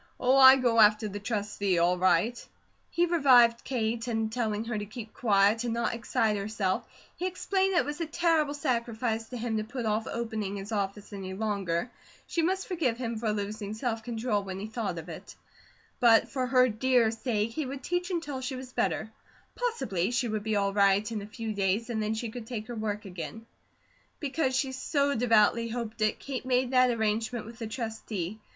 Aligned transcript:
Oh, 0.19 0.35
I 0.35 0.55
go 0.55 0.79
after 0.79 1.07
the 1.07 1.19
Trustee, 1.19 1.77
all 1.77 1.95
right!" 1.95 2.43
He 2.89 3.05
revived 3.05 3.63
Kate, 3.63 4.07
and 4.07 4.31
telling 4.33 4.65
her 4.65 4.75
to 4.75 4.85
keep 4.87 5.13
quiet, 5.13 5.63
and 5.63 5.75
not 5.75 5.93
excite 5.93 6.37
herself, 6.37 6.87
he 7.15 7.27
explained 7.27 7.75
that 7.75 7.81
it 7.81 7.85
was 7.85 8.01
a 8.01 8.07
terrible 8.07 8.55
sacrifice 8.55 9.29
to 9.29 9.37
him 9.37 9.57
to 9.57 9.63
put 9.63 9.85
off 9.85 10.07
opening 10.07 10.55
his 10.55 10.71
office 10.71 11.13
any 11.13 11.35
longer; 11.35 11.91
she 12.25 12.41
must 12.41 12.67
forgive 12.67 12.97
him 12.97 13.19
for 13.19 13.31
losing 13.31 13.75
self 13.75 14.01
control 14.01 14.43
when 14.43 14.59
he 14.59 14.65
thought 14.65 14.97
of 14.97 15.07
it; 15.07 15.35
but 15.99 16.29
for 16.29 16.47
her 16.47 16.67
dear 16.67 17.11
sake 17.11 17.51
he 17.51 17.67
would 17.67 17.83
teach 17.83 18.09
until 18.09 18.41
she 18.41 18.55
was 18.55 18.73
better 18.73 19.11
possibly 19.53 20.09
she 20.09 20.27
would 20.27 20.41
be 20.43 20.55
all 20.55 20.73
right 20.73 21.11
in 21.11 21.21
a 21.21 21.27
few 21.27 21.53
days, 21.53 21.91
and 21.91 22.01
then 22.01 22.15
she 22.15 22.31
could 22.31 22.47
take 22.47 22.65
her 22.65 22.75
work 22.75 23.05
again. 23.05 23.45
Because 24.19 24.55
she 24.55 24.71
so 24.71 25.13
devoutly 25.13 25.69
hoped 25.69 26.01
it, 26.01 26.17
Kate 26.17 26.43
made 26.43 26.71
that 26.71 26.89
arrangement 26.89 27.45
with 27.45 27.59
the 27.59 27.67
Trustee. 27.67 28.39